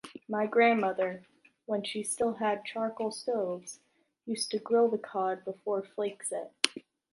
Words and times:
My 0.27 0.47
grandmother, 0.47 1.21
when 1.67 1.83
she 1.83 2.01
still 2.01 2.33
had 2.33 2.65
charcoal 2.65 3.11
stoves, 3.11 3.81
used 4.25 4.49
to 4.49 4.57
grilled 4.57 4.93
the 4.93 4.97
cod 4.97 5.45
before 5.45 5.83
flakes 5.83 6.31
it. 6.31 6.83